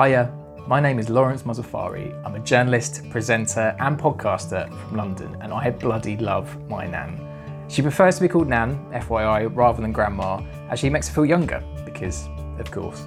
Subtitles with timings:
[0.00, 0.32] Hiya,
[0.68, 2.14] my name is Lawrence Mozaffari.
[2.24, 7.66] I'm a journalist, presenter, and podcaster from London, and I bloody love my nan.
[7.66, 10.40] She prefers to be called Nan, FYI, rather than Grandma,
[10.70, 12.28] as she makes her feel younger, because,
[12.60, 13.06] of course.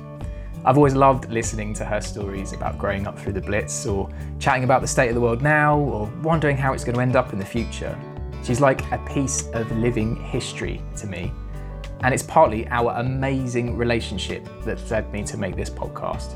[0.66, 4.66] I've always loved listening to her stories about growing up through the Blitz, or chatting
[4.66, 7.32] about the state of the world now, or wondering how it's going to end up
[7.32, 7.98] in the future.
[8.44, 11.32] She's like a piece of living history to me.
[12.02, 16.36] And it's partly our amazing relationship that led me to make this podcast.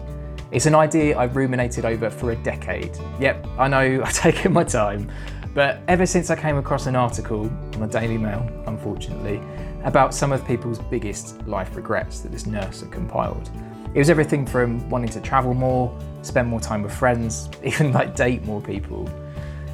[0.51, 2.95] It's an idea I've ruminated over for a decade.
[3.19, 5.11] Yep, I know I've taken my time,
[5.53, 9.41] but ever since I came across an article on the Daily Mail, unfortunately,
[9.83, 13.49] about some of people's biggest life regrets that this nurse had compiled.
[13.93, 18.15] It was everything from wanting to travel more, spend more time with friends, even like
[18.15, 19.09] date more people.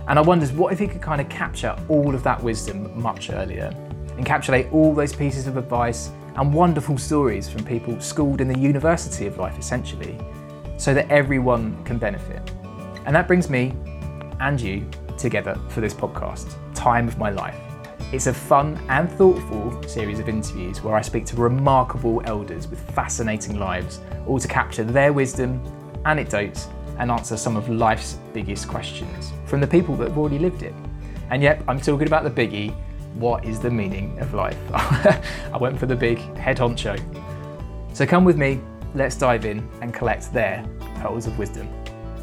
[0.07, 3.29] And I wondered what if he could kind of capture all of that wisdom much
[3.29, 3.73] earlier,
[4.17, 9.27] encapsulate all those pieces of advice and wonderful stories from people schooled in the university
[9.27, 10.17] of life essentially,
[10.81, 12.41] so that everyone can benefit.
[13.05, 13.71] And that brings me
[14.39, 17.55] and you together for this podcast, Time of My Life.
[18.11, 22.79] It's a fun and thoughtful series of interviews where I speak to remarkable elders with
[22.95, 25.61] fascinating lives, all to capture their wisdom,
[26.05, 30.63] anecdotes, and answer some of life's biggest questions from the people that have already lived
[30.63, 30.73] it.
[31.29, 32.75] And yep, I'm talking about the biggie
[33.13, 34.57] what is the meaning of life?
[34.73, 36.97] I went for the big head honcho.
[37.93, 38.61] So come with me
[38.95, 41.69] let's dive in and collect their pearls of wisdom.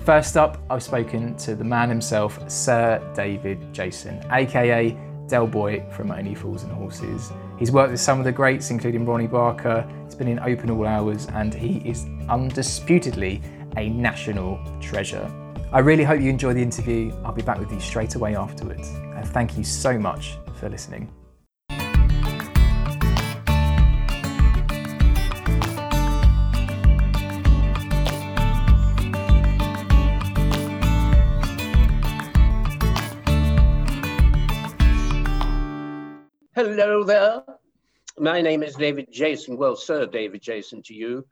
[0.04, 4.96] First up, I've spoken to the man himself, Sir David Jason, aka
[5.26, 7.30] Del Boy from Only Fools and Horses.
[7.58, 9.86] He's worked with some of the greats, including Ronnie Barker.
[10.04, 13.42] He's been in Open All Hours, and he is undisputedly
[13.76, 15.30] a national treasure.
[15.70, 17.12] I really hope you enjoy the interview.
[17.24, 18.88] I'll be back with you straight away afterwards.
[18.88, 21.12] And thank you so much for listening.
[36.80, 37.42] Hello there.
[38.20, 39.56] My name is David Jason.
[39.56, 41.26] Well, Sir David Jason to you.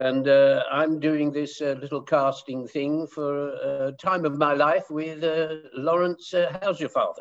[0.00, 4.84] And uh, I'm doing this uh, little casting thing for uh, Time of My Life
[4.88, 6.32] with uh, Lawrence.
[6.32, 7.20] Uh, how's your father?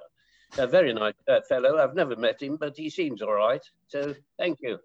[0.58, 1.78] A very nice uh, fellow.
[1.78, 3.62] I've never met him, but he seems all right.
[3.88, 4.80] So thank you.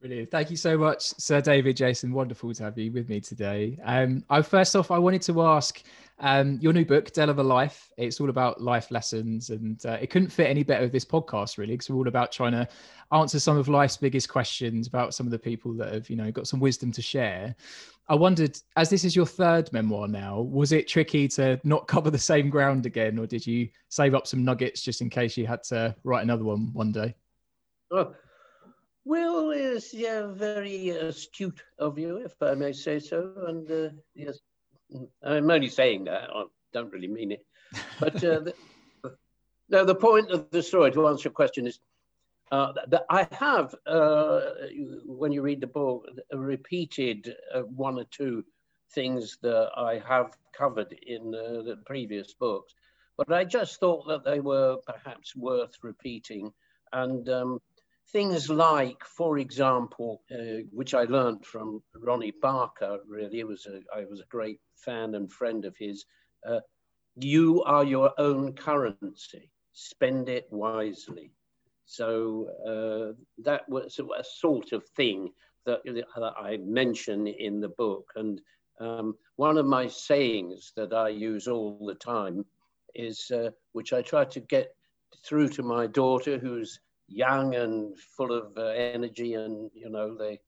[0.00, 0.30] Brilliant.
[0.30, 2.10] Thank you so much, Sir David Jason.
[2.14, 3.78] Wonderful to have you with me today.
[3.84, 5.82] Um, I, first off, I wanted to ask
[6.22, 7.90] um, your new book, Del of a Life.
[7.98, 11.58] It's all about life lessons, and uh, it couldn't fit any better with this podcast,
[11.58, 12.66] really, because we're all about trying to
[13.10, 16.30] answer some of life's biggest questions about some of the people that have, you know,
[16.30, 17.56] got some wisdom to share.
[18.08, 22.10] I wondered, as this is your third memoir now, was it tricky to not cover
[22.10, 25.46] the same ground again, or did you save up some nuggets just in case you
[25.46, 27.14] had to write another one one day?
[27.90, 28.14] Oh
[29.04, 33.32] well, it's yeah, very astute of you, if I may say so.
[33.48, 34.38] And uh, yes,
[35.22, 36.30] I'm only saying that.
[36.34, 37.44] I don't really mean it.
[38.00, 38.54] But uh, the,
[39.68, 41.80] no, the point of the story, to answer your question, is
[42.50, 44.40] uh, that I have, uh,
[45.06, 48.44] when you read the book, repeated uh, one or two
[48.92, 52.74] things that I have covered in the previous books.
[53.16, 56.52] But I just thought that they were perhaps worth repeating.
[56.92, 57.60] And um,
[58.10, 64.04] things like, for example, uh, which I learned from Ronnie Barker, really, was a, I
[64.04, 66.04] was a great fan and friend of his.
[66.46, 66.60] Uh,
[67.16, 71.30] you are your own currency, spend it wisely.
[71.84, 73.14] So uh,
[73.44, 75.30] that was a sort of thing
[75.66, 78.10] that, that I mention in the book.
[78.16, 78.40] And
[78.80, 82.44] um, one of my sayings that I use all the time
[82.94, 84.74] is, uh, which I try to get
[85.24, 86.80] through to my daughter, who's
[87.12, 90.40] young and full of uh, energy, and you know they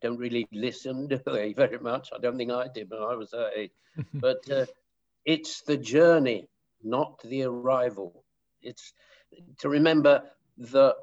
[0.00, 1.52] don't really listen, do they?
[1.52, 2.10] Very much.
[2.14, 3.72] I don't think I did when I was that age.
[4.14, 4.66] but uh,
[5.24, 6.48] it's the journey,
[6.82, 8.24] not the arrival.
[8.62, 8.92] It's
[9.58, 10.22] to remember
[10.58, 10.96] that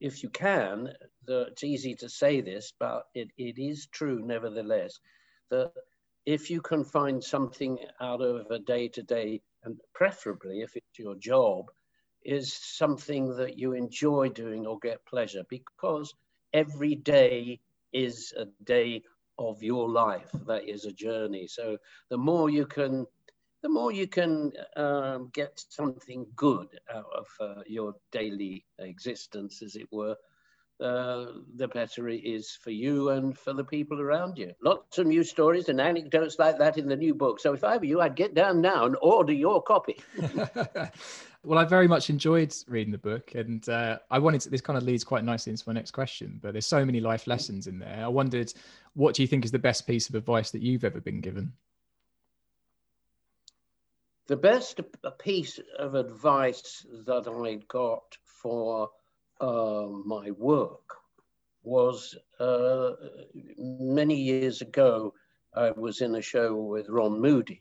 [0.00, 0.92] if you can,
[1.26, 4.98] that it's easy to say this, but it, it is true nevertheless,
[5.50, 5.72] that
[6.26, 10.98] if you can find something out of a day to day, and preferably if it's
[10.98, 11.70] your job,
[12.24, 16.14] is something that you enjoy doing or get pleasure because
[16.52, 17.60] every day
[17.92, 19.02] is a day
[19.38, 21.76] of your life that is a journey so
[22.10, 23.06] the more you can
[23.62, 29.74] the more you can um, get something good out of uh, your daily existence as
[29.74, 30.16] it were
[30.80, 31.26] uh,
[31.56, 34.52] the better it is for you and for the people around you.
[34.62, 37.38] Lots of new stories and anecdotes like that in the new book.
[37.40, 39.96] So if I were you, I'd get down now and order your copy.
[41.44, 44.50] Well, I very much enjoyed reading the book, and uh, I wanted to.
[44.50, 46.38] This kind of leads quite nicely into my next question.
[46.42, 48.02] But there's so many life lessons in there.
[48.02, 48.50] I wondered,
[48.94, 51.52] what do you think is the best piece of advice that you've ever been given?
[54.26, 54.80] The best
[55.18, 58.88] piece of advice that I got for
[59.38, 60.96] uh, my work
[61.62, 62.92] was uh,
[63.58, 65.12] many years ago.
[65.54, 67.60] I was in a show with Ron Moody,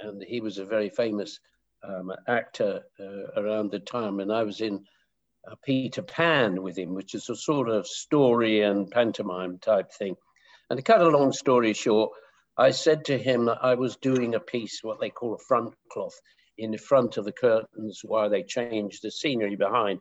[0.00, 1.40] and he was a very famous
[1.86, 4.84] um, actor uh, around the time, and I was in
[5.64, 10.16] Peter Pan with him, which is a sort of story and pantomime type thing.
[10.70, 12.12] And to cut a long story short,
[12.56, 15.74] I said to him that I was doing a piece, what they call a front
[15.90, 16.18] cloth,
[16.56, 20.00] in the front of the curtains while they changed the scenery behind.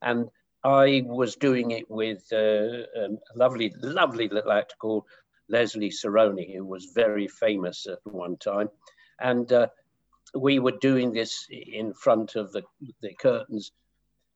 [0.00, 0.28] And
[0.64, 5.04] I was doing it with uh, um, a lovely, lovely little actor called
[5.48, 8.68] Leslie Sarony, who was very famous at one time.
[9.20, 9.68] And uh,
[10.34, 12.62] we were doing this in front of the,
[13.00, 13.72] the curtains,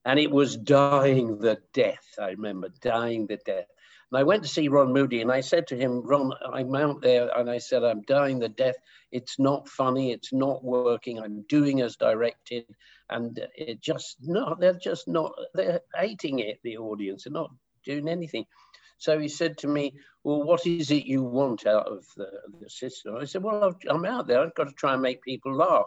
[0.05, 2.07] and it was dying the death.
[2.21, 3.67] I remember dying the death.
[4.11, 7.01] And I went to see Ron Moody, and I said to him, Ron, I'm out
[7.01, 8.77] there, and I said, I'm dying the death.
[9.11, 10.13] It's not funny.
[10.13, 11.19] It's not working.
[11.19, 12.67] I'm doing as directed,
[13.09, 14.61] and it just not.
[14.61, 15.33] They're just not.
[15.55, 16.61] They're hating it.
[16.63, 17.25] The audience.
[17.25, 17.53] They're not
[17.85, 18.45] doing anything.
[19.03, 22.71] So he said to me, Well, what is it you want out of the, the
[22.71, 23.17] system?
[23.17, 24.41] I said, Well, I'm out there.
[24.41, 25.87] I've got to try and make people laugh.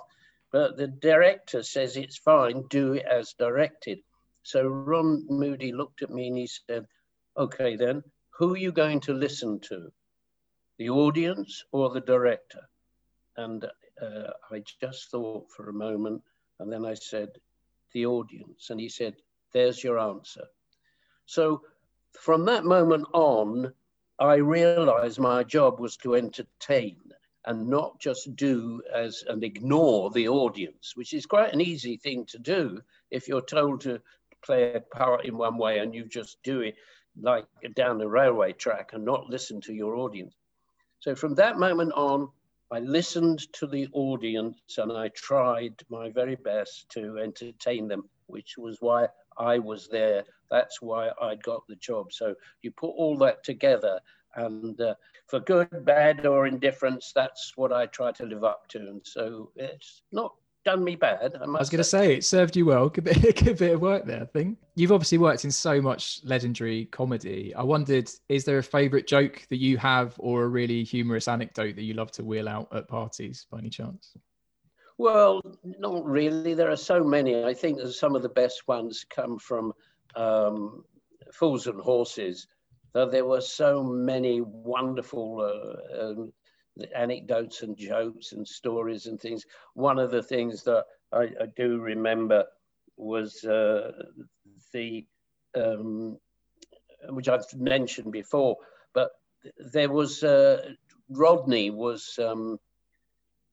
[0.51, 3.99] But the director says it's fine, do it as directed.
[4.43, 6.87] So Ron Moody looked at me and he said,
[7.37, 9.93] Okay, then, who are you going to listen to?
[10.77, 12.67] The audience or the director?
[13.37, 13.63] And
[14.01, 16.21] uh, I just thought for a moment,
[16.59, 17.29] and then I said,
[17.93, 18.71] The audience.
[18.71, 19.15] And he said,
[19.53, 20.47] There's your answer.
[21.25, 21.61] So
[22.19, 23.73] from that moment on,
[24.19, 26.97] I realized my job was to entertain
[27.45, 32.25] and not just do as and ignore the audience, which is quite an easy thing
[32.25, 32.81] to do
[33.11, 34.01] if you're told to
[34.43, 36.75] play a part in one way and you just do it
[37.21, 37.45] like
[37.75, 40.33] down the railway track and not listen to your audience.
[40.99, 42.29] So from that moment on,
[42.71, 48.57] I listened to the audience and I tried my very best to entertain them, which
[48.57, 50.23] was why I was there.
[50.51, 52.13] That's why I got the job.
[52.13, 53.99] So you put all that together,
[54.35, 54.95] and uh,
[55.27, 58.79] for good, bad, or indifference, that's what I try to live up to.
[58.79, 60.33] And so it's not
[60.65, 61.35] done me bad.
[61.39, 62.89] I, I was going to say it served you well.
[62.89, 64.21] Good bit, good bit of work there.
[64.21, 67.53] I think you've obviously worked in so much legendary comedy.
[67.55, 71.75] I wondered, is there a favourite joke that you have, or a really humorous anecdote
[71.75, 74.15] that you love to wheel out at parties, by any chance?
[74.97, 76.53] Well, not really.
[76.53, 77.43] There are so many.
[77.43, 79.73] I think that some of the best ones come from
[80.15, 80.85] um,
[81.33, 82.47] Fools and Horses.
[82.93, 86.31] That there were so many wonderful uh, um,
[86.95, 89.45] anecdotes and jokes and stories and things.
[89.73, 92.45] One of the things that I, I do remember
[92.95, 93.91] was uh,
[94.71, 95.05] the,
[95.55, 96.17] um,
[97.09, 98.55] which I've mentioned before,
[98.93, 99.11] but
[99.57, 100.71] there was uh,
[101.09, 102.59] Rodney was um,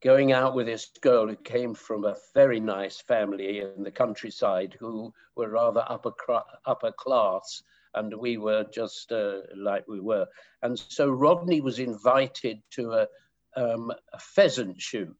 [0.02, 4.76] going out with this girl who came from a very nice family in the countryside
[4.81, 6.12] who were rather upper,
[6.66, 7.62] upper class
[7.94, 10.26] and we were just uh, like we were.
[10.62, 13.06] And so Rodney was invited to a,
[13.56, 15.16] um, a pheasant shoot.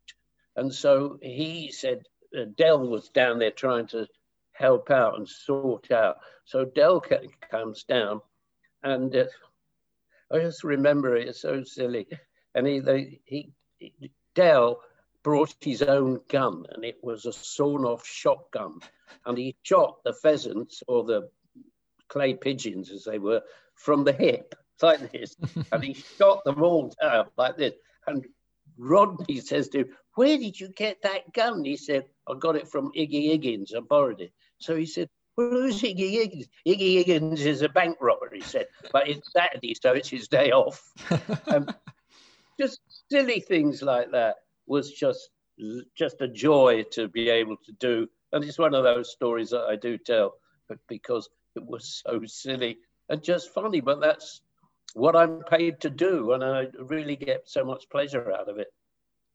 [0.57, 2.03] And so he said,
[2.37, 4.07] uh, Del was down there trying to
[4.53, 6.17] help out and sort out.
[6.45, 7.03] So Del
[7.51, 8.21] comes down
[8.83, 9.25] and uh,
[10.33, 12.09] I just remember it, it's so silly.
[12.55, 14.81] And he, they, he, he Del
[15.23, 18.81] brought his own gun and it was a sawn off shotgun.
[19.25, 21.29] And he shot the pheasants or the
[22.09, 23.43] clay pigeons as they were
[23.75, 25.37] from the hip like this.
[25.71, 27.75] and he shot them all down like this.
[28.07, 28.27] And
[28.77, 31.65] Rodney says to him, Where did you get that gun?
[31.65, 33.75] He said, I got it from Iggy Higgins.
[33.75, 34.33] I borrowed it.
[34.59, 36.49] So he said, well, who's Iggy Higgins?
[36.67, 40.53] Iggy Higgins is a bank robber, he said, but it's Saturday, so it's his day
[40.53, 40.93] off.
[41.47, 41.69] um,
[42.61, 42.81] just
[43.13, 45.31] silly things like that was just
[45.95, 48.09] just a joy to be able to do.
[48.33, 50.35] And it's one of those stories that I do tell,
[50.69, 52.79] but because it was so silly
[53.11, 53.81] and just funny.
[53.81, 54.41] But that's
[54.95, 58.69] what I'm paid to do, and I really get so much pleasure out of it.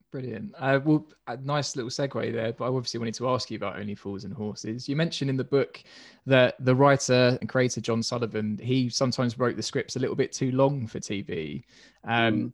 [0.10, 0.55] Brilliant.
[0.57, 3.77] Uh, well, a nice little segue there, but I obviously wanted to ask you about
[3.77, 4.88] Only Fools and Horses.
[4.88, 5.84] You mentioned in the book
[6.25, 10.31] that the writer and creator John Sullivan, he sometimes wrote the scripts a little bit
[10.31, 11.63] too long for TV.
[12.05, 12.53] Um, mm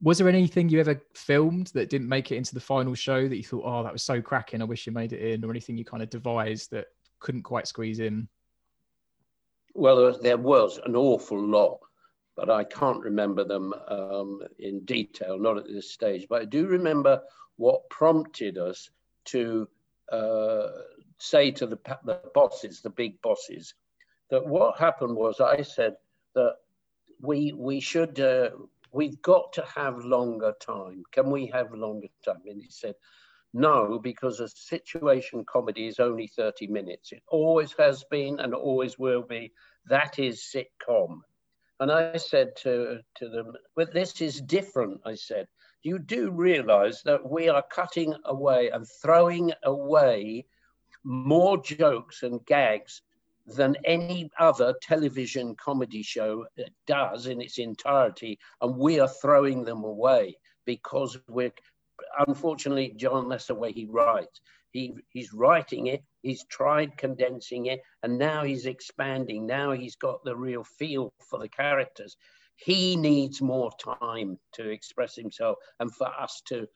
[0.00, 3.36] was there anything you ever filmed that didn't make it into the final show that
[3.36, 5.76] you thought, oh, that was so cracking, I wish you made it in, or anything
[5.76, 6.86] you kind of devised that
[7.18, 8.28] couldn't quite squeeze in?
[9.74, 11.80] Well, there was an awful lot,
[12.36, 16.26] but I can't remember them um, in detail, not at this stage.
[16.28, 17.20] But I do remember
[17.56, 18.90] what prompted us
[19.26, 19.68] to
[20.12, 20.68] uh,
[21.18, 23.74] say to the, the bosses, the big bosses,
[24.30, 25.96] that what happened was I said
[26.34, 26.56] that
[27.20, 28.50] we we should uh,
[28.92, 31.02] we've got to have longer time.
[31.12, 32.42] Can we have longer time?
[32.46, 32.94] And he said,
[33.54, 37.12] no, because a situation comedy is only 30 minutes.
[37.12, 39.52] It always has been and always will be.
[39.86, 41.20] That is sitcom.
[41.80, 45.46] And I said to, to them, but this is different, I said.
[45.82, 50.46] You do realize that we are cutting away and throwing away
[51.04, 53.02] more jokes and gags
[53.48, 56.46] than any other television comedy show
[56.86, 58.38] does in its entirety.
[58.60, 60.36] And we are throwing them away
[60.66, 61.52] because we're,
[62.26, 64.40] unfortunately, John, that's the way he writes.
[64.72, 69.46] He, he's writing it, he's tried condensing it, and now he's expanding.
[69.46, 72.16] Now he's got the real feel for the characters.
[72.56, 76.68] He needs more time to express himself and for us to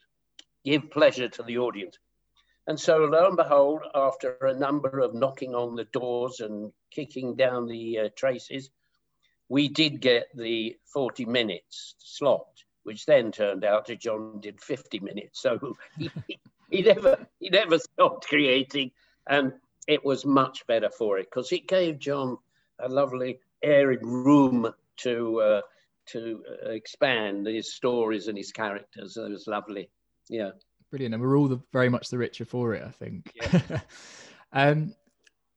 [0.65, 1.99] give pleasure to the audience.
[2.67, 7.35] And so, lo and behold, after a number of knocking on the doors and kicking
[7.35, 8.71] down the uh, traces,
[9.49, 12.47] we did get the 40 minutes slot,
[12.85, 15.43] which then turned out that John did 50 minutes.
[15.43, 16.11] So he,
[16.71, 18.93] he, never, he never stopped creating.
[19.29, 19.55] And
[19.89, 22.39] it was much better for it because it gave John
[22.79, 25.61] a lovely airy room to, uh,
[26.07, 29.17] to uh, expand his stories and his characters.
[29.17, 29.91] It was lovely.
[30.29, 30.53] Yeah
[30.93, 32.85] brilliant, and we're all the, very much the richer for it.
[32.87, 33.33] I think.
[33.35, 33.81] Yeah.
[34.53, 34.95] um,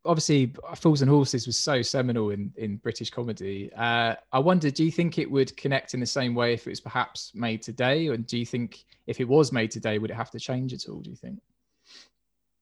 [0.06, 3.70] obviously, Fools and Horses was so seminal in in British comedy.
[3.76, 6.70] Uh, I wonder, do you think it would connect in the same way if it
[6.70, 10.16] was perhaps made today, or do you think if it was made today, would it
[10.16, 11.02] have to change at all?
[11.02, 11.40] Do you think?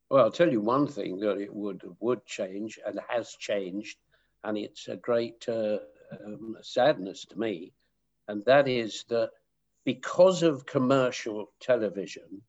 [0.10, 3.98] Well, I'll tell you one thing that it would would change and has changed,
[4.44, 5.78] and it's a great uh,
[6.26, 7.72] um, sadness to me,
[8.28, 9.30] and that is that
[9.86, 12.42] because of commercial television,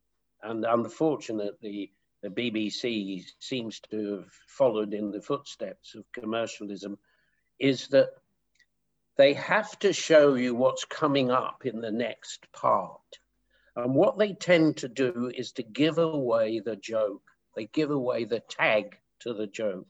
[0.45, 6.99] and unfortunately, the BBC seems to have followed in the footsteps of commercialism,
[7.59, 8.11] is that
[9.17, 13.01] they have to show you what's coming up in the next part.
[13.77, 17.23] And what they tend to do is to give away the joke.
[17.57, 19.89] They give away the tag to the joke.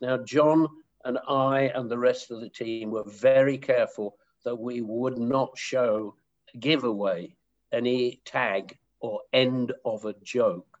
[0.00, 0.68] Now, John
[1.04, 5.56] and I and the rest of the team were very careful that we would not
[5.56, 6.14] show,
[6.58, 7.36] give away
[7.72, 10.78] any tag or end of a joke.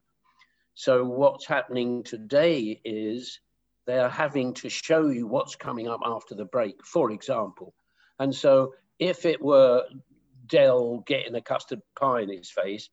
[0.74, 3.40] So what's happening today is
[3.86, 7.74] they are having to show you what's coming up after the break, for example.
[8.18, 9.84] And so if it were
[10.46, 12.90] Del getting a custard pie in his face,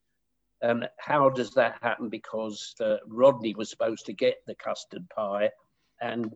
[0.62, 2.08] um, how does that happen?
[2.08, 5.50] Because uh, Rodney was supposed to get the custard pie
[6.00, 6.34] and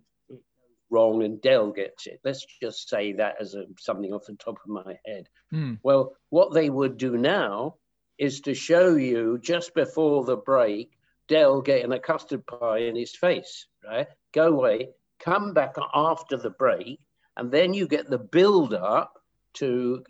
[0.91, 2.21] wrong and Del gets it.
[2.25, 5.29] Let's just say that as a, something off the top of my head.
[5.53, 5.79] Mm.
[5.83, 7.77] Well, what they would do now
[8.21, 10.91] is to show you just before the break,
[11.27, 14.07] Del getting a custard pie in his face, right?
[14.33, 17.01] Go away, come back after the break,
[17.39, 19.15] and then you get the build up
[19.55, 20.05] to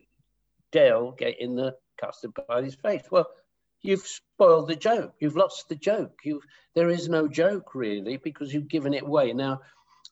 [0.73, 3.05] Del getting the custard pie in his face.
[3.12, 3.29] Well,
[3.81, 5.14] you've spoiled the joke.
[5.21, 6.19] You've lost the joke.
[6.25, 6.43] You've,
[6.75, 9.33] there is no joke really because you've given it away.
[9.35, 9.61] Now,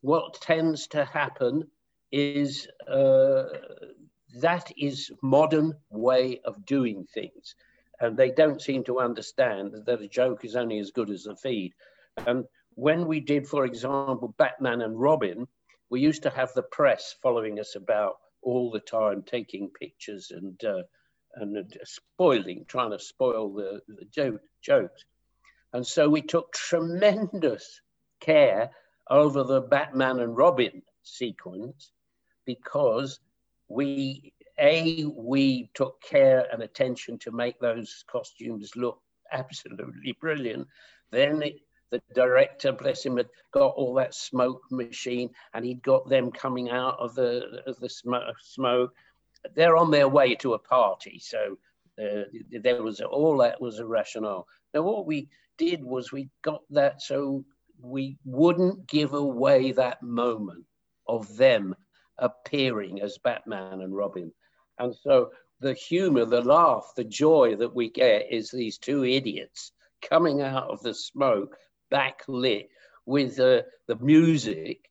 [0.03, 1.65] what tends to happen
[2.13, 3.45] is uh,
[4.37, 7.57] that is modern way of doing things
[8.01, 11.37] and they don't seem to understand that a joke is only as good as the
[11.37, 11.73] feed.
[12.27, 15.47] And when we did, for example, Batman and Robin,
[15.91, 20.63] we used to have the press following us about all the time, taking pictures and
[20.65, 20.83] uh,
[21.35, 25.05] and spoiling, trying to spoil the, the joke, jokes.
[25.73, 27.81] And so we took tremendous
[28.21, 28.71] care
[29.11, 31.93] over the Batman and Robin sequence
[32.45, 33.21] because
[33.69, 39.01] we a, we took care and attention to make those costumes look
[39.33, 40.67] absolutely brilliant.
[41.11, 41.61] Then it,
[41.91, 46.71] the director, bless him, had got all that smoke machine and he'd got them coming
[46.71, 48.93] out of the, of the smoke.
[49.55, 51.19] They're on their way to a party.
[51.19, 51.59] So
[52.01, 54.47] uh, there was all that was a rationale.
[54.75, 57.45] Now, what we did was we got that so
[57.81, 60.65] we wouldn't give away that moment
[61.07, 61.75] of them
[62.19, 64.33] appearing as Batman and Robin.
[64.79, 65.31] And so
[65.61, 69.73] the humor, the laugh, the joy that we get is these two idiots
[70.09, 71.57] coming out of the smoke,
[71.93, 72.69] backlit
[73.07, 74.91] with uh, the music.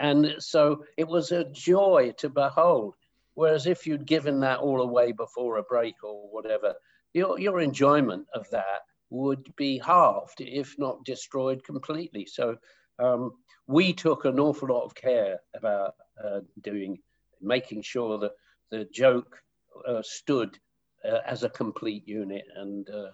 [0.00, 2.94] And so it was a joy to behold.
[3.34, 6.74] Whereas if you'd given that all away before a break or whatever,
[7.14, 8.80] your, your enjoyment of that
[9.10, 12.26] would be halved, if not destroyed completely.
[12.26, 12.56] So
[12.98, 13.32] um,
[13.66, 16.98] we took an awful lot of care about uh, doing,
[17.40, 18.32] making sure that
[18.70, 19.38] the joke
[19.86, 20.58] uh, stood
[21.04, 23.10] uh, as a complete unit, and uh,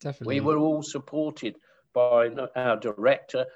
[0.00, 0.34] Definitely.
[0.34, 1.56] we were all supported
[1.94, 3.46] by our director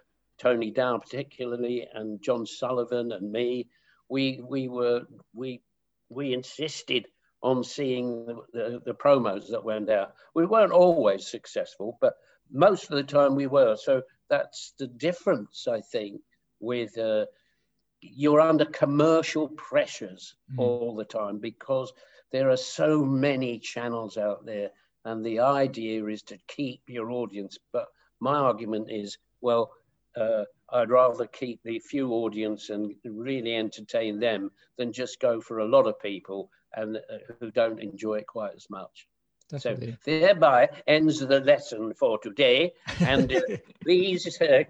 [0.43, 3.69] Tony Dow particularly, and John Sullivan and me,
[4.09, 5.63] we we were we
[6.09, 7.07] we insisted
[7.43, 10.15] on seeing the, the, the, promos that went out.
[10.35, 12.15] We weren't always successful, but
[12.51, 13.77] most of the time we were.
[13.77, 16.21] So that's the difference, I think,
[16.61, 17.27] with uh,
[18.03, 20.59] you're under commercial pressures mm.
[20.59, 21.93] all the time because
[22.33, 24.71] there are so many channels out there,
[25.05, 27.59] and the idea is to keep your audience.
[27.73, 27.87] But
[28.21, 29.73] my argument is, well,
[30.17, 35.59] uh, I'd rather keep the few audience and really entertain them than just go for
[35.59, 37.01] a lot of people and uh,
[37.39, 39.07] who don't enjoy it quite as much.
[39.51, 39.99] Definitely.
[40.05, 42.73] So thereby ends the lesson for today.
[43.01, 43.41] And uh,
[43.83, 44.65] please uh,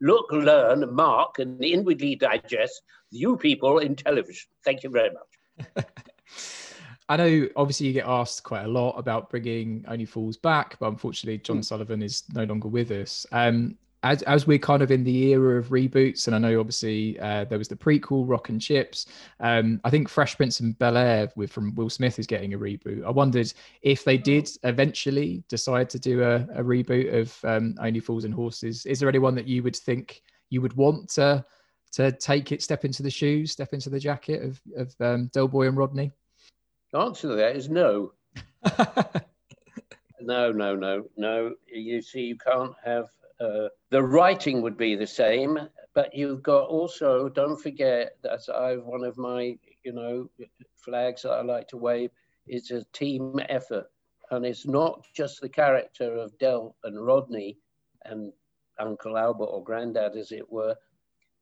[0.00, 4.48] look, learn, mark, and inwardly digest you people in television.
[4.64, 5.84] Thank you very much.
[7.08, 10.88] I know obviously you get asked quite a lot about bringing Only Fools back, but
[10.88, 11.64] unfortunately John mm.
[11.64, 13.24] Sullivan is no longer with us.
[13.32, 17.18] Um, as, as we're kind of in the era of reboots, and I know obviously
[17.18, 19.06] uh, there was the prequel Rock and Chips.
[19.40, 22.58] Um, I think Fresh Prince and Bel Air with from Will Smith is getting a
[22.58, 23.04] reboot.
[23.04, 23.52] I wondered
[23.82, 28.34] if they did eventually decide to do a, a reboot of um, Only Fools and
[28.34, 28.86] Horses.
[28.86, 31.44] Is there anyone that you would think you would want to
[31.90, 35.48] to take it, step into the shoes, step into the jacket of of um, Del
[35.48, 36.12] Boy and Rodney?
[36.92, 38.12] The answer to that is no.
[40.20, 41.54] no, no, no, no.
[41.66, 43.08] You see, you can't have
[43.40, 45.58] uh, the writing would be the same,
[45.94, 50.28] but you've got also, don't forget that I've one of my, you know,
[50.76, 52.10] flags that I like to wave
[52.46, 53.86] is a team effort.
[54.30, 57.56] And it's not just the character of Del and Rodney
[58.04, 58.32] and
[58.78, 60.74] Uncle Albert or Granddad, as it were,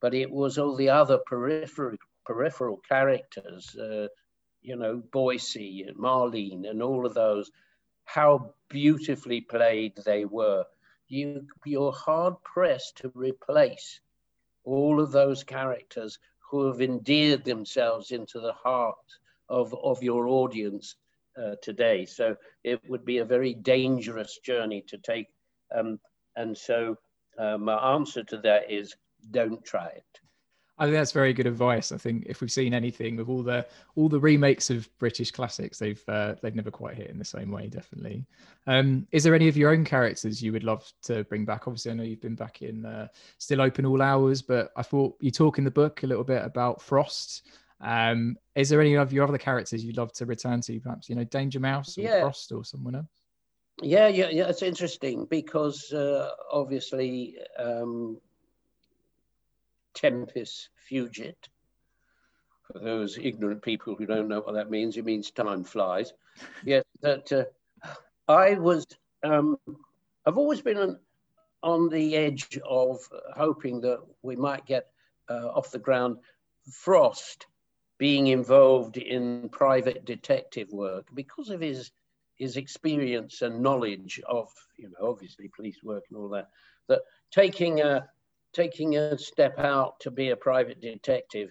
[0.00, 4.06] but it was all the other peripheral, peripheral characters, uh,
[4.62, 7.50] you know, Boycie and Marlene and all of those,
[8.04, 10.64] how beautifully played they were
[11.08, 14.00] you, you're hard pressed to replace
[14.64, 16.18] all of those characters
[16.50, 18.96] who have endeared themselves into the heart
[19.48, 20.96] of, of your audience
[21.40, 22.04] uh, today.
[22.04, 25.28] So it would be a very dangerous journey to take.
[25.74, 25.98] Um,
[26.36, 26.96] and so
[27.38, 28.94] uh, my answer to that is
[29.30, 30.20] don't try it.
[30.78, 31.90] I think that's very good advice.
[31.90, 35.78] I think if we've seen anything with all the all the remakes of British classics,
[35.78, 37.68] they've uh, they've never quite hit in the same way.
[37.68, 38.26] Definitely.
[38.66, 41.66] Um, is there any of your own characters you would love to bring back?
[41.66, 43.08] Obviously, I know you've been back in uh,
[43.38, 46.44] Still Open All Hours, but I thought you talk in the book a little bit
[46.44, 47.48] about Frost.
[47.80, 50.78] Um, is there any of your other characters you'd love to return to?
[50.80, 52.20] Perhaps you know Danger Mouse or yeah.
[52.20, 53.06] Frost or someone else.
[53.82, 54.48] Yeah, yeah, yeah.
[54.48, 58.18] It's interesting because uh, obviously um,
[59.96, 61.48] tempus fugit.
[62.72, 66.12] For those ignorant people who don't know what that means, it means time flies.
[66.64, 67.90] yes, that uh,
[68.28, 68.86] I was,
[69.24, 69.56] um,
[70.24, 70.98] I've always been on,
[71.62, 72.98] on the edge of
[73.36, 74.86] hoping that we might get
[75.28, 76.18] uh, off the ground
[76.70, 77.46] Frost
[77.98, 81.90] being involved in private detective work because of his
[82.36, 86.50] his experience and knowledge of, you know, obviously police work and all that,
[86.86, 88.06] that taking a,
[88.56, 91.50] taking a step out to be a private detective,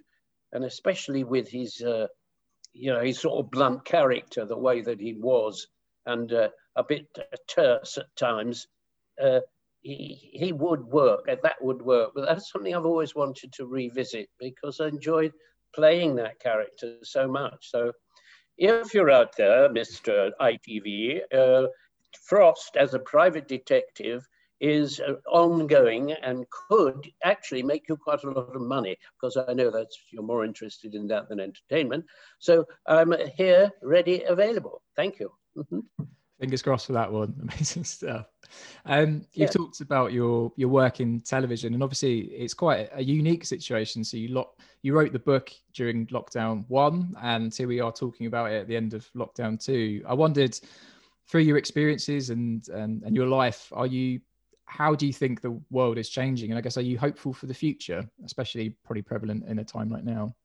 [0.53, 2.07] and especially with his, uh,
[2.73, 5.67] you know, his sort of blunt character, the way that he was,
[6.07, 7.07] and uh, a bit
[7.47, 8.67] terse at times,
[9.23, 9.39] uh,
[9.81, 12.11] he, he would work, and that would work.
[12.15, 15.31] But that's something I've always wanted to revisit because I enjoyed
[15.75, 17.69] playing that character so much.
[17.69, 17.91] So
[18.57, 20.31] if you're out there, Mr.
[20.41, 21.67] ITV, uh,
[22.23, 24.25] Frost as a private detective
[24.61, 29.53] is uh, ongoing and could actually make you quite a lot of money because I
[29.53, 32.05] know that you're more interested in that than entertainment.
[32.39, 34.81] So I'm here, ready, available.
[34.95, 35.31] Thank you.
[35.57, 35.79] Mm-hmm.
[36.39, 37.33] Fingers crossed for that one.
[37.41, 38.25] Amazing stuff.
[38.85, 39.47] Um, you've yeah.
[39.47, 44.03] talked about your your work in television, and obviously it's quite a unique situation.
[44.03, 44.45] So you
[44.81, 48.67] you wrote the book during lockdown one, and here we are talking about it at
[48.67, 50.03] the end of lockdown two.
[50.05, 50.59] I wondered,
[51.29, 54.19] through your experiences and and, and your life, are you
[54.65, 56.51] how do you think the world is changing?
[56.51, 59.89] And I guess, are you hopeful for the future, especially probably prevalent in a time
[59.89, 60.35] like now?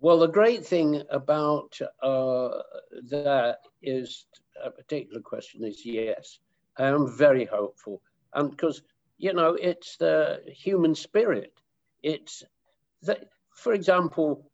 [0.00, 2.62] Well, the great thing about uh,
[3.10, 4.24] that is
[4.64, 6.38] a particular question is yes.
[6.78, 8.00] I am very hopeful.
[8.32, 8.82] And because,
[9.18, 11.52] you know, it's the human spirit.
[12.02, 12.42] It's,
[13.02, 13.18] the,
[13.54, 14.50] for example,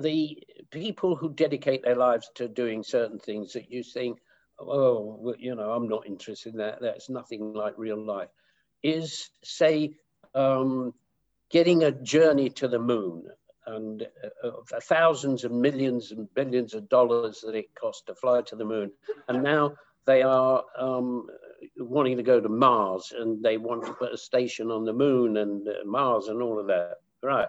[0.00, 0.38] the
[0.70, 4.20] people who dedicate their lives to doing certain things that you think,
[4.58, 6.80] oh, you know, I'm not interested in that.
[6.80, 8.28] That's nothing like real life.
[8.82, 9.94] Is say
[10.34, 10.94] um,
[11.50, 13.24] getting a journey to the moon
[13.66, 14.06] and
[14.44, 18.56] uh, uh, thousands and millions and billions of dollars that it cost to fly to
[18.56, 18.92] the moon,
[19.28, 19.74] and now
[20.06, 21.26] they are um,
[21.78, 25.36] wanting to go to Mars and they want to put a station on the moon
[25.36, 26.96] and uh, Mars and all of that.
[27.22, 27.48] Right.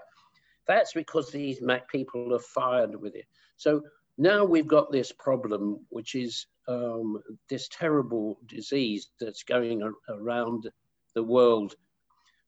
[0.66, 3.26] That's because these Mac people are fired with it.
[3.58, 3.84] So
[4.18, 10.70] now we've got this problem, which is um, this terrible disease that's going around
[11.14, 11.76] the world.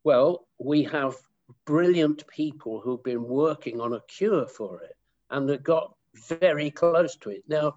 [0.04, 1.16] Well, we have
[1.66, 4.96] brilliant people who've been working on a cure for it
[5.30, 5.96] and have got
[6.28, 7.44] very close to it.
[7.48, 7.76] Now,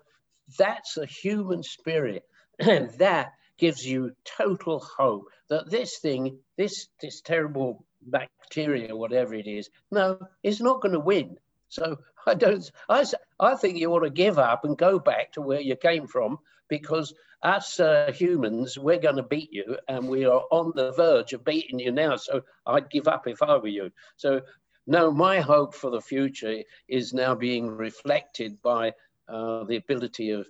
[0.58, 2.24] that's a human spirit,
[2.58, 9.46] and that gives you total hope that this thing, this, this terrible bacteria, whatever it
[9.46, 11.36] is, no, it's not going to win.
[11.68, 12.70] So I don't.
[12.88, 13.04] I,
[13.40, 16.38] I think you ought to give up and go back to where you came from
[16.68, 21.32] because us uh, humans, we're going to beat you, and we are on the verge
[21.32, 22.16] of beating you now.
[22.16, 23.90] So I'd give up if I were you.
[24.16, 24.42] So
[24.86, 28.92] no, my hope for the future is now being reflected by
[29.28, 30.46] uh, the ability of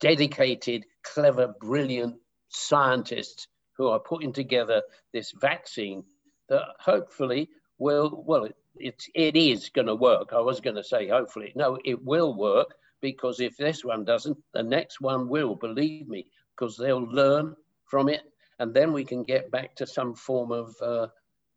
[0.00, 2.16] dedicated, clever, brilliant
[2.48, 4.82] scientists who are putting together
[5.12, 6.04] this vaccine
[6.48, 10.32] that hopefully will, well, it, it is going to work.
[10.32, 11.52] I was going to say hopefully.
[11.54, 16.26] No, it will work because if this one doesn't, the next one will, believe me,
[16.54, 18.22] because they'll learn from it
[18.58, 21.06] and then we can get back to some form of uh,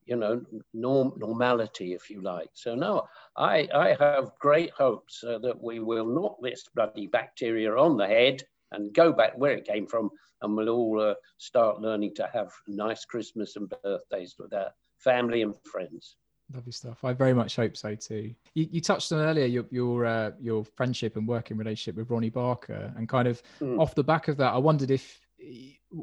[0.10, 0.42] you know,
[0.74, 2.50] norm, normality, if you like.
[2.54, 7.76] So no, I, I have great hopes uh, that we will knock this bloody bacteria
[7.76, 10.10] on the head and go back where it came from,
[10.42, 15.42] and we'll all uh, start learning to have nice Christmas and birthdays with our family
[15.42, 16.16] and friends.
[16.54, 17.04] Lovely stuff.
[17.04, 18.34] I very much hope so too.
[18.56, 22.32] You, you touched on earlier your your uh, your friendship and working relationship with Ronnie
[22.32, 23.80] Barker, and kind of mm.
[23.80, 25.22] off the back of that, I wondered if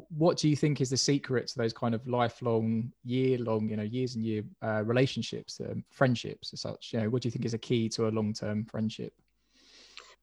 [0.09, 3.77] what do you think is the secret to those kind of lifelong, year long, you
[3.77, 6.91] know, years and year uh, relationships, um, friendships, as such?
[6.93, 9.13] You know, what do you think is a key to a long term friendship?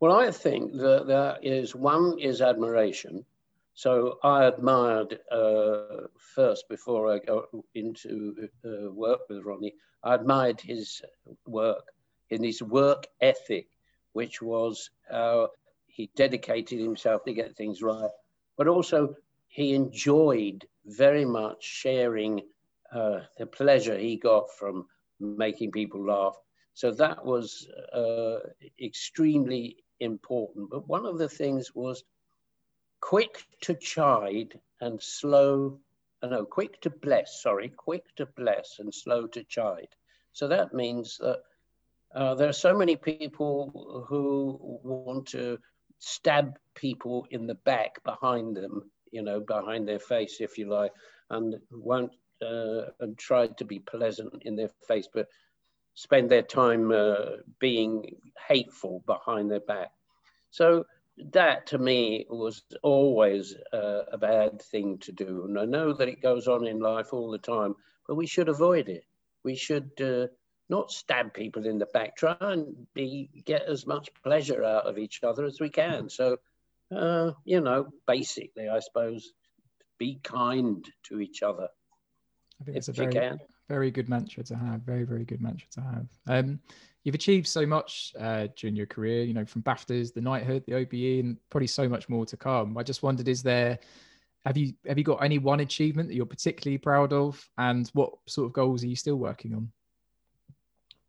[0.00, 3.24] Well, I think that there is one is admiration.
[3.74, 9.74] So I admired uh, first before I got into uh, work with Ronnie.
[10.02, 11.02] I admired his
[11.46, 11.84] work
[12.30, 13.68] and his work ethic,
[14.12, 15.50] which was how
[15.86, 18.10] he dedicated himself to get things right
[18.56, 19.14] but also
[19.48, 22.40] he enjoyed very much sharing
[22.92, 24.86] uh, the pleasure he got from
[25.20, 26.36] making people laugh.
[26.74, 28.38] So that was uh,
[28.82, 30.70] extremely important.
[30.70, 32.04] But one of the things was
[33.04, 35.78] quick to chide and slow,
[36.22, 39.94] uh, no, quick to bless, sorry, quick to bless and slow to chide.
[40.32, 41.40] So that means that
[42.14, 45.58] uh, there are so many people who want to
[45.98, 50.92] stab people in the back behind them, you know, behind their face, if you like,
[51.28, 55.28] and won't uh, and try to be pleasant in their face, but
[55.92, 58.16] spend their time uh, being
[58.48, 59.90] hateful behind their back.
[60.50, 60.86] So
[61.32, 65.44] that to me was always uh, a bad thing to do.
[65.46, 67.74] And I know that it goes on in life all the time,
[68.06, 69.04] but we should avoid it.
[69.44, 70.28] We should uh,
[70.68, 74.98] not stab people in the back, try and be, get as much pleasure out of
[74.98, 76.08] each other as we can.
[76.08, 76.38] So,
[76.94, 79.32] uh, you know, basically, I suppose,
[79.98, 81.68] be kind to each other.
[82.60, 84.80] I think it's a very, very good mantra to have.
[84.82, 86.06] Very, very good mantra to have.
[86.26, 86.60] Um,
[87.02, 90.74] you've achieved so much uh, during your career, you know, from BAFTAs, the knighthood, the
[90.74, 92.76] OBE, and probably so much more to come.
[92.76, 93.78] I just wondered, is there
[94.44, 98.12] have you have you got any one achievement that you're particularly proud of, and what
[98.26, 99.72] sort of goals are you still working on?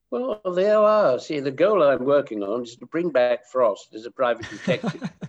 [0.09, 1.19] Well, there are.
[1.19, 5.11] See, the goal I'm working on is to bring back Frost as a private detective.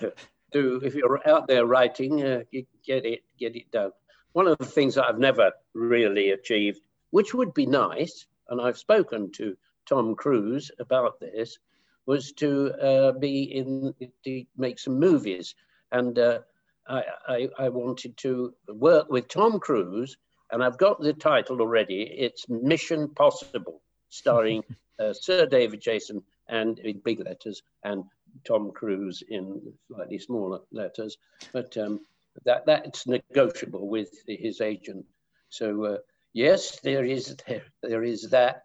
[0.52, 2.42] to, if you're out there writing, uh,
[2.84, 3.92] get it, get it done.
[4.34, 8.76] One of the things that I've never really achieved, which would be nice, and I've
[8.76, 11.56] spoken to Tom Cruise about this,
[12.04, 13.94] was to uh, be in
[14.24, 15.54] to make some movies,
[15.92, 16.40] and uh,
[16.88, 20.16] I, I, I wanted to work with Tom Cruise,
[20.50, 22.02] and I've got the title already.
[22.02, 24.64] It's Mission Possible starring
[24.98, 28.02] uh, Sir David Jason and in big letters and
[28.44, 31.18] Tom Cruise in slightly smaller letters.
[31.52, 32.00] But um,
[32.44, 35.04] that that's negotiable with his agent.
[35.48, 35.96] So uh,
[36.32, 38.64] yes, there is there, there is that.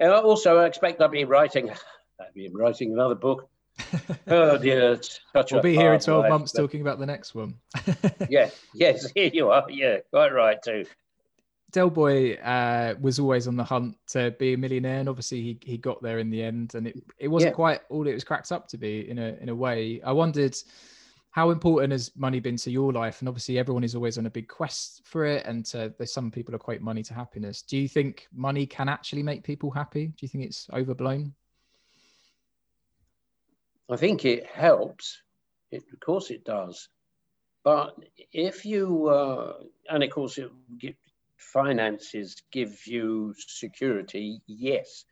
[0.00, 1.70] And also, I expect I'll be writing.
[2.20, 3.48] I'll be writing another book.
[4.26, 5.00] oh dear,
[5.34, 6.60] we'll be here in 12 life, months but...
[6.60, 7.54] talking about the next one.
[8.28, 9.64] yeah, yes, here you are.
[9.70, 10.84] Yeah, quite right too.
[11.70, 15.58] Del Boy uh, was always on the hunt to be a millionaire, and obviously he,
[15.62, 16.74] he got there in the end.
[16.74, 17.56] And it, it wasn't yeah.
[17.56, 20.00] quite all it was cracked up to be in a in a way.
[20.04, 20.54] I wondered
[21.32, 23.20] how important has money been to your life?
[23.20, 26.54] And obviously everyone is always on a big quest for it, and to, some people
[26.54, 27.62] equate money to happiness.
[27.62, 30.08] Do you think money can actually make people happy?
[30.08, 31.34] Do you think it's overblown?
[33.90, 35.22] I think it helps.
[35.70, 36.88] It, of course, it does.
[37.64, 37.96] But
[38.32, 39.54] if you, uh,
[39.88, 40.96] and of course, it,
[41.38, 45.04] finances give you security, yes.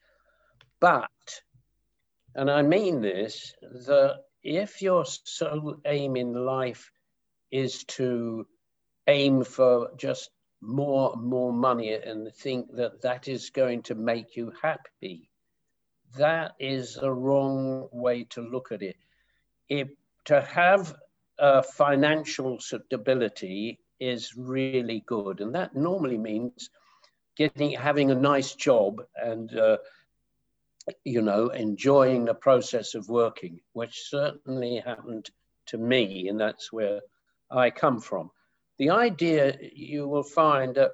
[0.81, 1.09] But,
[2.35, 6.91] and I mean this, that if your sole aim in life
[7.51, 8.47] is to
[9.07, 14.37] aim for just more and more money and think that that is going to make
[14.37, 15.31] you happy
[16.17, 18.97] that is the wrong way to look at it.
[20.27, 20.95] To have
[21.75, 26.71] financial stability is really good and that normally means
[27.37, 29.77] getting having a nice job and uh,
[31.05, 35.31] you know enjoying the process of working which certainly happened
[35.67, 37.01] to me and that's where
[37.51, 38.31] i come from.
[38.79, 40.93] The idea you will find that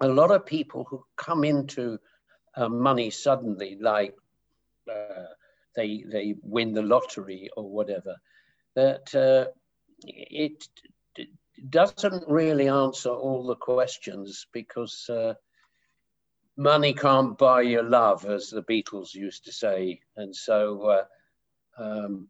[0.00, 1.98] a lot of people who come into
[2.56, 4.16] uh, money suddenly, like
[4.90, 5.26] uh,
[5.76, 8.16] they they win the lottery or whatever,
[8.74, 9.50] that uh,
[10.04, 10.66] it,
[11.68, 15.34] doesn't really answer all the questions because uh,
[16.60, 20.82] money can't buy your love, as the Beatles used to say, and so.
[20.82, 21.04] Uh,
[21.82, 22.28] um,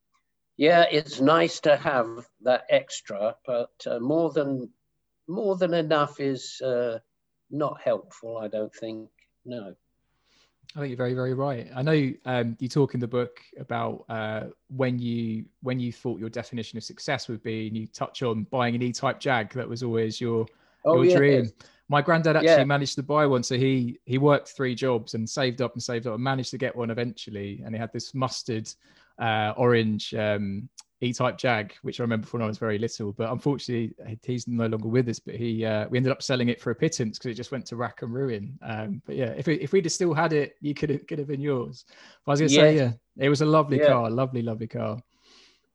[0.57, 4.69] yeah, it's nice to have that extra, but uh, more than
[5.27, 6.99] more than enough is uh,
[7.51, 8.37] not helpful.
[8.37, 9.09] I don't think.
[9.47, 9.75] No.
[10.77, 11.69] I think you're very, very right.
[11.75, 16.21] I know um, you talk in the book about uh, when you when you thought
[16.21, 19.55] your definition of success would be, and you touch on buying an E-type Jag.
[19.55, 20.47] That was always your
[20.85, 21.51] oh, your dream.
[21.91, 22.65] My granddad actually yeah.
[22.65, 26.07] managed to buy one, so he he worked three jobs and saved up and saved
[26.07, 27.63] up and managed to get one eventually.
[27.65, 28.73] And he had this mustard
[29.19, 30.69] uh, orange um,
[31.01, 33.13] E-type Jag, which I remember from when I was very little.
[33.13, 35.19] But unfortunately, he's no longer with us.
[35.19, 37.67] But he, uh, we ended up selling it for a pittance because it just went
[37.67, 38.57] to rack and ruin.
[38.63, 41.19] Um, but yeah, if we, if we'd have still had it, you could have could
[41.19, 41.87] have been yours.
[42.25, 42.61] But I was going to yeah.
[42.61, 43.89] say, yeah, it was a lovely yeah.
[43.89, 45.03] car, lovely, lovely car.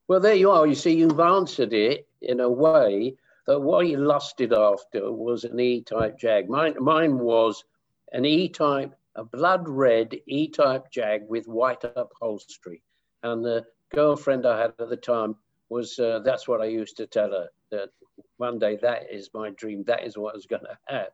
[0.07, 0.65] Well, there you are.
[0.65, 3.17] You see, you've answered it in a way
[3.47, 6.49] that what he lusted after was an E-type Jag.
[6.49, 7.63] Mine, mine was
[8.11, 12.81] an E-type, a blood red E-type Jag with white upholstery
[13.23, 15.35] and the girlfriend I had at the time
[15.69, 17.89] was, uh, that's what I used to tell her, that
[18.37, 21.09] one day that is my dream, that is what I was going to have.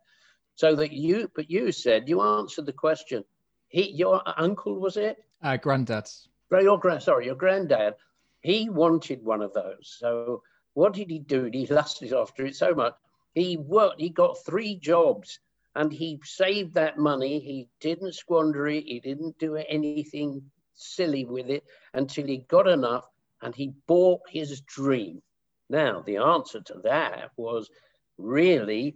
[0.56, 3.24] So that you, but you said, you answered the question.
[3.70, 5.24] He, your uncle, was it?
[5.41, 6.10] Uh, granddad.
[6.52, 7.96] Your grand, sorry, your granddad,
[8.41, 9.96] he wanted one of those.
[9.98, 11.49] So what did he do?
[11.51, 12.93] He lusted after it so much.
[13.34, 15.39] He worked, he got three jobs
[15.75, 17.39] and he saved that money.
[17.39, 18.84] He didn't squander it.
[18.86, 23.07] He didn't do anything silly with it until he got enough
[23.41, 25.21] and he bought his dream.
[25.69, 27.69] Now, the answer to that was
[28.17, 28.95] really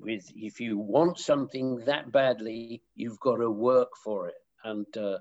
[0.00, 4.34] with if you want something that badly, you've got to work for it.
[4.64, 5.18] And uh,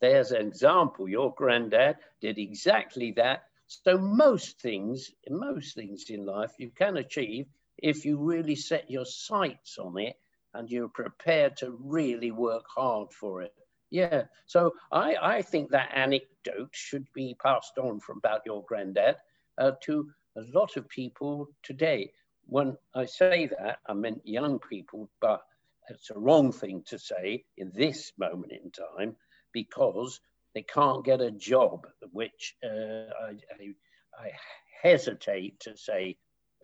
[0.00, 1.08] there's an example.
[1.08, 3.44] Your granddad did exactly that.
[3.70, 7.46] So most things, most things in life, you can achieve
[7.78, 10.16] if you really set your sights on it
[10.54, 13.54] and you're prepared to really work hard for it.
[13.90, 14.24] Yeah.
[14.46, 19.16] So I, I think that anecdote should be passed on from about your granddad
[19.56, 22.12] uh, to a lot of people today.
[22.46, 25.42] When I say that, I meant young people, but
[25.88, 29.16] it's a wrong thing to say in this moment in time
[29.52, 30.20] because
[30.54, 33.74] they can't get a job, which uh, I, I,
[34.18, 34.30] I,
[34.82, 36.16] hesitate to say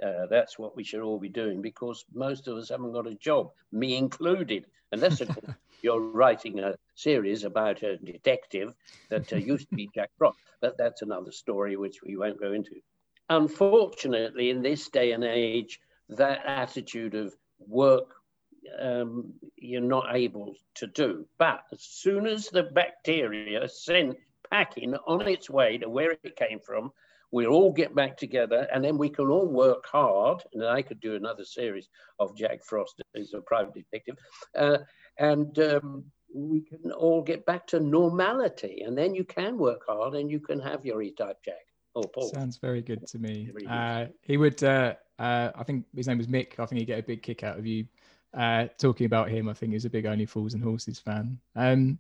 [0.02, 3.14] uh, that's what we should all be doing because most of us haven't got a
[3.14, 4.66] job, me included.
[4.92, 5.22] Unless
[5.82, 8.74] you're writing a series about a detective
[9.10, 12.52] that uh, used to be Jack Frost, but that's another story which we won't go
[12.52, 12.76] into.
[13.28, 18.15] Unfortunately, in this day and age, that attitude of work
[18.78, 21.26] um, you're not able to do.
[21.38, 24.16] But as soon as the bacteria sent
[24.50, 26.92] packing on its way to where it came from,
[27.32, 30.42] we'll all get back together and then we can all work hard.
[30.52, 34.16] And I could do another series of Jack Frost as a private detective.
[34.56, 34.78] Uh,
[35.18, 38.82] and um, we can all get back to normality.
[38.86, 41.54] And then you can work hard and you can have your E-type Jag.
[41.94, 42.28] Oh, Paul.
[42.28, 43.50] Sounds very good to me.
[43.68, 46.58] Uh, he would, uh, uh, I think his name was Mick.
[46.58, 47.86] I think he'd get a big kick out of you
[48.36, 49.48] uh, talking about him.
[49.48, 51.38] I think he's a big Only Fools and Horses fan.
[51.56, 51.98] Um,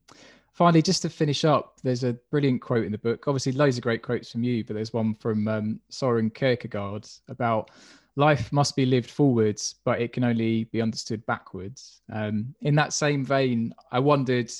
[0.52, 3.26] finally, just to finish up, there's a brilliant quote in the book.
[3.26, 7.70] Obviously, loads of great quotes from you, but there's one from um, Soren Kierkegaard about
[8.16, 12.00] life must be lived forwards, but it can only be understood backwards.
[12.12, 14.50] Um, in that same vein, I wondered,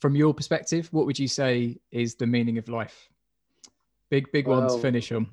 [0.00, 3.08] from your perspective, what would you say is the meaning of life?
[4.10, 5.26] Big, big well, one to finish on.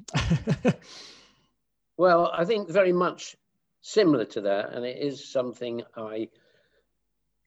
[1.98, 3.36] well, I think very much
[3.82, 6.30] similar to that, and it is something I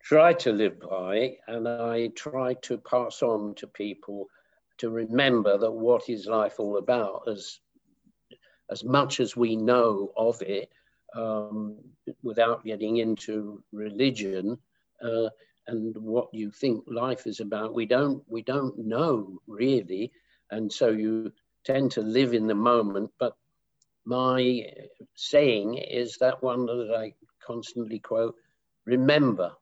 [0.02, 4.26] try to live by and I try to pass on to people
[4.78, 7.60] to remember that what is life all about, as
[8.70, 10.70] as much as we know of it,
[11.14, 11.76] um,
[12.22, 14.58] without getting into religion
[15.02, 15.28] uh,
[15.66, 20.10] and what you think life is about, we don't we don't know really,
[20.50, 21.32] and so you
[21.64, 23.10] tend to live in the moment.
[23.18, 23.36] But
[24.04, 24.66] my
[25.14, 28.34] saying is that one that I constantly quote:
[28.84, 29.52] "Remember,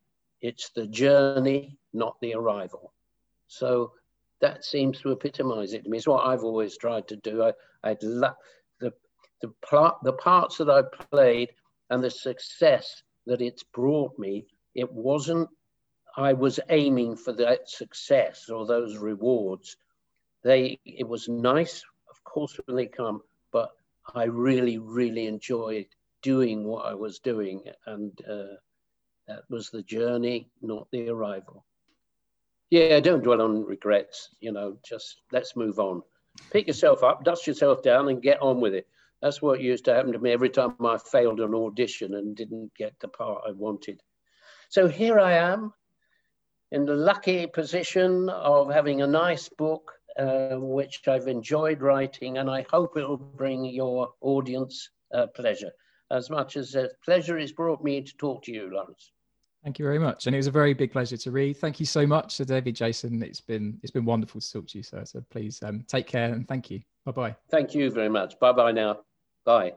[0.40, 2.92] it's the journey, not the arrival."
[3.48, 3.92] So
[4.40, 5.98] that seems to epitomize it to me.
[5.98, 7.42] It's what I've always tried to do.
[7.42, 8.37] I, I'd love
[8.81, 8.92] the
[9.42, 11.50] the plot, the parts that I played,
[11.90, 14.46] and the success that it's brought me.
[14.74, 15.48] It wasn't.
[16.16, 19.76] I was aiming for that success or those rewards.
[20.42, 20.79] They.
[20.85, 23.22] It was nice, of course, when they come,
[24.14, 25.87] I really, really enjoyed
[26.23, 28.57] doing what I was doing, and uh,
[29.29, 31.64] that was the journey, not the arrival.
[32.70, 34.29] Yeah, don't dwell on regrets.
[34.40, 36.03] You know, just let's move on.
[36.51, 38.87] Pick yourself up, dust yourself down, and get on with it.
[39.23, 42.73] That's what used to happen to me every time I failed an audition and didn't
[42.75, 44.01] get the part I wanted.
[44.68, 45.73] So here I am
[46.70, 52.50] in the lucky position of having a nice book, uh, which I've enjoyed writing, and
[52.50, 55.70] I hope it will bring your audience uh, pleasure
[56.11, 59.12] as much as uh, pleasure has brought me to talk to you, Lawrence.
[59.62, 61.56] Thank you very much, and it was a very big pleasure to read.
[61.59, 63.22] Thank you so much, Sir David Jason.
[63.22, 65.04] It's been it's been wonderful to talk to you, sir.
[65.04, 66.80] So please um, take care and thank you.
[67.04, 67.37] Bye bye.
[67.50, 68.38] Thank you very much.
[68.40, 69.00] Bye bye now.
[69.44, 69.74] Bye.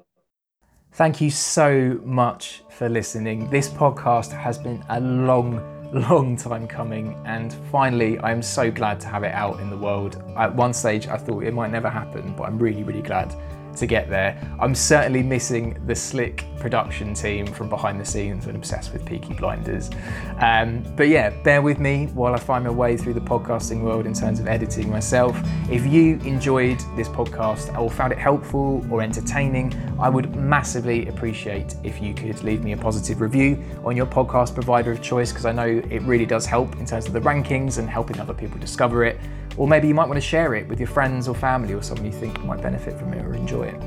[0.93, 3.49] Thank you so much for listening.
[3.49, 5.57] This podcast has been a long,
[5.93, 9.77] long time coming, and finally, I am so glad to have it out in the
[9.77, 10.21] world.
[10.35, 13.33] At one stage, I thought it might never happen, but I'm really, really glad
[13.75, 14.39] to get there.
[14.59, 19.33] I'm certainly missing the slick production team from behind the scenes and obsessed with Peaky
[19.33, 19.89] Blinders.
[20.39, 24.05] Um, but yeah, bear with me while I find my way through the podcasting world
[24.05, 25.37] in terms of editing myself.
[25.69, 31.75] If you enjoyed this podcast or found it helpful or entertaining, I would massively appreciate
[31.83, 35.45] if you could leave me a positive review on your podcast provider of choice because
[35.45, 38.59] I know it really does help in terms of the rankings and helping other people
[38.59, 39.19] discover it.
[39.57, 42.05] Or maybe you might want to share it with your friends or family or someone
[42.05, 43.81] you think might benefit from it or enjoy it.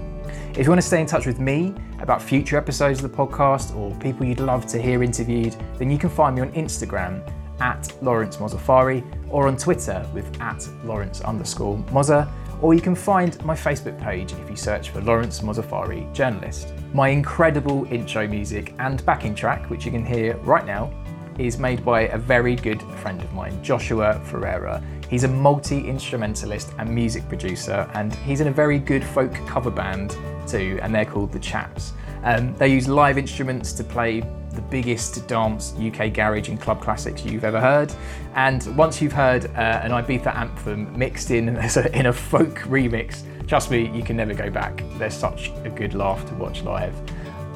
[0.57, 3.77] If you want to stay in touch with me about future episodes of the podcast
[3.77, 7.23] or people you'd love to hear interviewed, then you can find me on Instagram
[7.61, 12.31] at Lawrence Mozaffari or on Twitter with at Lawrence underscore Moza,
[12.63, 16.73] or you can find my Facebook page if you search for Lawrence Mozaffari Journalist.
[16.95, 20.91] My incredible intro music and backing track, which you can hear right now,
[21.39, 24.83] is made by a very good friend of mine, Joshua Ferreira.
[25.09, 29.71] He's a multi instrumentalist and music producer, and he's in a very good folk cover
[29.71, 30.17] band
[30.47, 31.93] too, and they're called The Chaps.
[32.25, 34.21] Um, they use live instruments to play
[34.57, 37.93] the biggest dance UK garage and club classics you've ever heard.
[38.35, 41.49] And once you've heard uh, an Ibiza anthem mixed in
[41.95, 44.83] in a folk remix, trust me, you can never go back.
[44.99, 46.95] They're such a good laugh to watch live.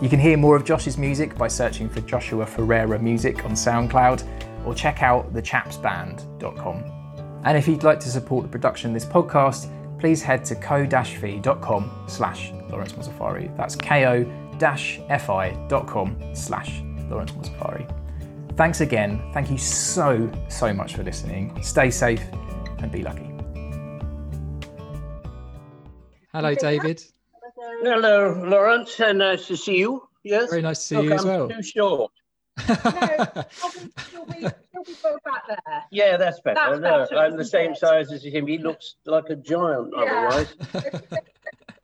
[0.00, 4.24] You can hear more of Josh's music by searching for Joshua Ferreira Music on SoundCloud
[4.64, 6.99] or check out thechapsband.com.
[7.44, 12.04] And if you'd like to support the production of this podcast, please head to ko-fi.com
[12.06, 13.56] slash Lawrence Mozaffari.
[13.56, 14.26] That's ko-fi.com
[16.34, 18.56] slash Lawrence Mozaffari.
[18.56, 19.22] Thanks again.
[19.32, 21.62] Thank you so, so much for listening.
[21.62, 22.22] Stay safe
[22.78, 23.30] and be lucky.
[26.32, 27.02] Hello, David.
[27.82, 29.00] Hello, Lawrence.
[29.00, 30.06] Uh, nice to see you.
[30.22, 30.50] Yes.
[30.50, 31.48] Very nice to see Look, you as I'm well.
[31.48, 32.12] Too short.
[32.68, 34.50] no,
[34.86, 35.84] he'll be, he'll be back there.
[35.90, 36.54] Yeah, that's better.
[36.54, 37.78] That's no, better, I'm the same it?
[37.78, 38.46] size as him.
[38.46, 40.02] He looks like a giant Yeah.
[40.02, 40.54] otherwise.